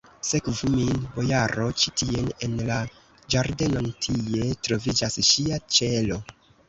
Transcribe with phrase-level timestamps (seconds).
[0.27, 2.77] Sekvu min, bojaro, ĉi tien, en la
[3.35, 6.19] ĝardenon: tie troviĝas ŝia ĉelo.